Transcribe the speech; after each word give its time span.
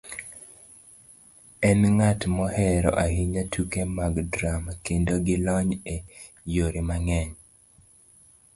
enng'at 1.69 2.21
mohero 2.35 2.91
ahinya 3.05 3.43
tuke 3.53 3.81
mag 3.97 4.15
drama, 4.33 4.71
kendo 4.85 5.13
gi 5.25 5.35
lony 5.45 5.71
e 5.95 5.97
yore 6.53 6.81
mang'eny. 6.89 7.31